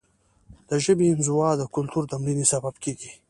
[0.69, 3.11] د ژبې انزوا د کلتور د مړینې سبب کیږي.